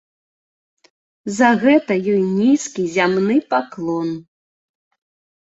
[1.37, 4.09] За гэта ёй нізкі зямны паклон!